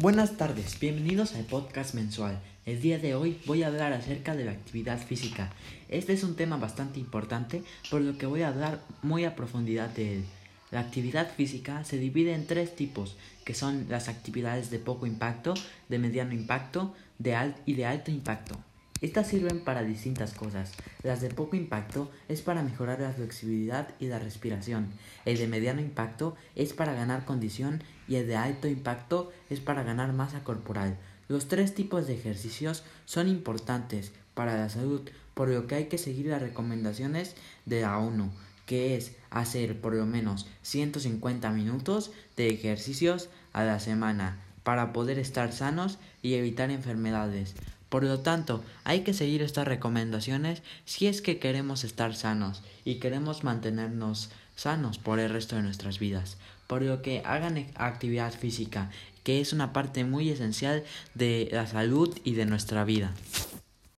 Buenas 0.00 0.38
tardes, 0.38 0.80
bienvenidos 0.80 1.34
al 1.34 1.44
podcast 1.44 1.92
mensual. 1.92 2.40
El 2.64 2.80
día 2.80 2.98
de 2.98 3.14
hoy 3.14 3.38
voy 3.44 3.62
a 3.62 3.66
hablar 3.66 3.92
acerca 3.92 4.34
de 4.34 4.46
la 4.46 4.52
actividad 4.52 4.98
física. 4.98 5.52
Este 5.90 6.14
es 6.14 6.24
un 6.24 6.36
tema 6.36 6.56
bastante 6.56 6.98
importante, 6.98 7.62
por 7.90 8.00
lo 8.00 8.16
que 8.16 8.24
voy 8.24 8.40
a 8.40 8.48
hablar 8.48 8.80
muy 9.02 9.26
a 9.26 9.36
profundidad 9.36 9.90
de 9.90 10.14
él. 10.16 10.24
La 10.70 10.80
actividad 10.80 11.30
física 11.30 11.84
se 11.84 11.98
divide 11.98 12.32
en 12.32 12.46
tres 12.46 12.74
tipos, 12.74 13.18
que 13.44 13.52
son 13.52 13.88
las 13.90 14.08
actividades 14.08 14.70
de 14.70 14.78
poco 14.78 15.04
impacto, 15.04 15.52
de 15.90 15.98
mediano 15.98 16.32
impacto 16.32 16.94
de 17.18 17.36
y 17.66 17.74
de 17.74 17.84
alto 17.84 18.10
impacto. 18.10 18.58
Estas 19.00 19.28
sirven 19.28 19.60
para 19.60 19.82
distintas 19.82 20.34
cosas. 20.34 20.72
Las 21.02 21.20
de 21.20 21.30
poco 21.30 21.56
impacto 21.56 22.10
es 22.28 22.42
para 22.42 22.62
mejorar 22.62 23.00
la 23.00 23.12
flexibilidad 23.12 23.88
y 23.98 24.06
la 24.06 24.18
respiración. 24.18 24.88
El 25.24 25.38
de 25.38 25.48
mediano 25.48 25.80
impacto 25.80 26.36
es 26.54 26.74
para 26.74 26.92
ganar 26.92 27.24
condición 27.24 27.82
y 28.08 28.16
el 28.16 28.26
de 28.26 28.36
alto 28.36 28.68
impacto 28.68 29.32
es 29.48 29.60
para 29.60 29.82
ganar 29.82 30.12
masa 30.12 30.44
corporal. 30.44 30.98
Los 31.28 31.48
tres 31.48 31.74
tipos 31.74 32.06
de 32.06 32.14
ejercicios 32.14 32.82
son 33.06 33.28
importantes 33.28 34.12
para 34.34 34.56
la 34.56 34.68
salud, 34.68 35.08
por 35.34 35.48
lo 35.48 35.66
que 35.66 35.76
hay 35.76 35.84
que 35.86 35.96
seguir 35.96 36.26
las 36.26 36.42
recomendaciones 36.42 37.36
de 37.66 37.82
la 37.82 37.98
ONU, 37.98 38.30
que 38.66 38.96
es 38.96 39.16
hacer 39.30 39.80
por 39.80 39.94
lo 39.94 40.06
menos 40.06 40.46
150 40.62 41.50
minutos 41.50 42.12
de 42.36 42.48
ejercicios 42.48 43.30
a 43.52 43.64
la 43.64 43.80
semana 43.80 44.38
para 44.62 44.92
poder 44.92 45.18
estar 45.18 45.52
sanos 45.52 45.98
y 46.20 46.34
evitar 46.34 46.70
enfermedades. 46.70 47.54
Por 47.90 48.04
lo 48.04 48.20
tanto, 48.20 48.64
hay 48.84 49.00
que 49.00 49.12
seguir 49.12 49.42
estas 49.42 49.66
recomendaciones 49.66 50.62
si 50.86 51.08
es 51.08 51.20
que 51.20 51.38
queremos 51.38 51.84
estar 51.84 52.14
sanos 52.14 52.62
y 52.84 52.94
queremos 52.94 53.44
mantenernos 53.44 54.30
sanos 54.56 54.98
por 54.98 55.18
el 55.18 55.30
resto 55.30 55.56
de 55.56 55.62
nuestras 55.62 55.98
vidas. 55.98 56.38
Por 56.68 56.82
lo 56.82 57.02
que 57.02 57.20
hagan 57.24 57.66
actividad 57.74 58.32
física, 58.32 58.90
que 59.24 59.40
es 59.40 59.52
una 59.52 59.72
parte 59.72 60.04
muy 60.04 60.30
esencial 60.30 60.84
de 61.14 61.48
la 61.50 61.66
salud 61.66 62.16
y 62.22 62.34
de 62.34 62.46
nuestra 62.46 62.84
vida. 62.84 63.12